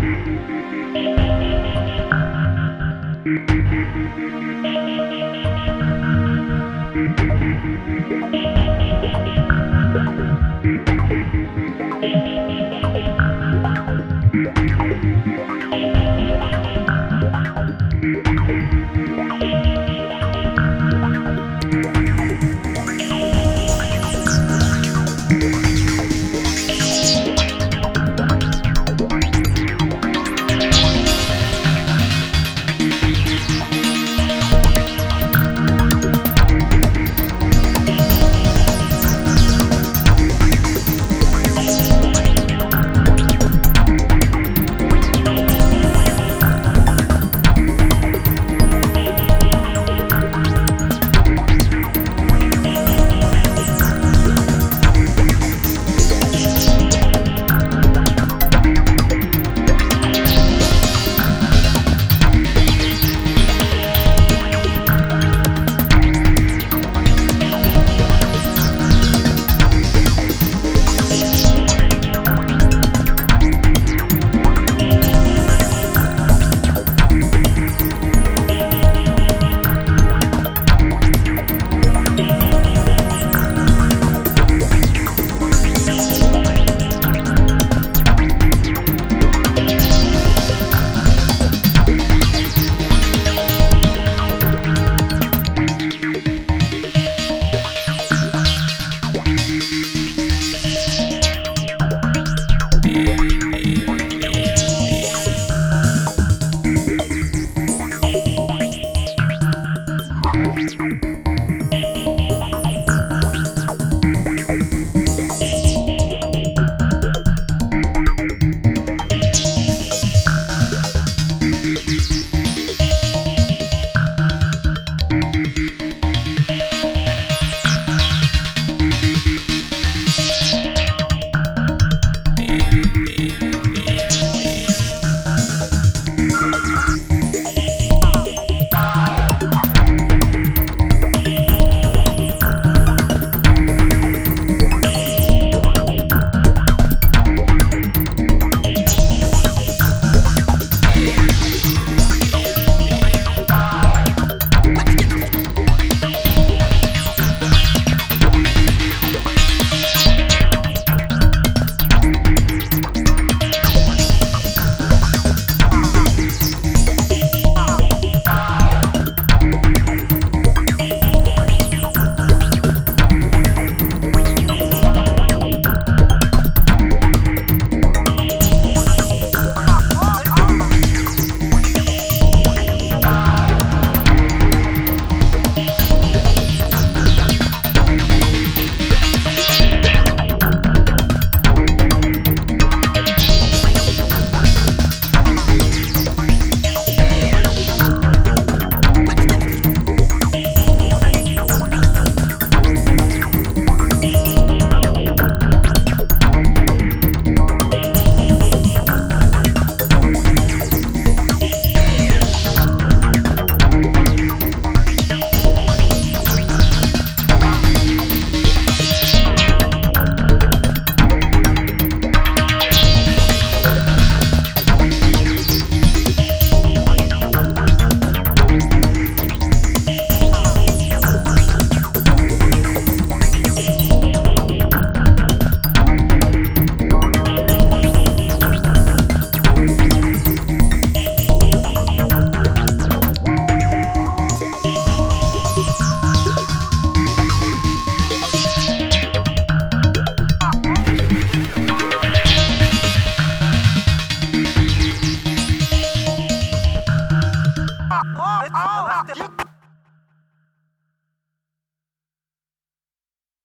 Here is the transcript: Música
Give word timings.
Música 0.00 0.59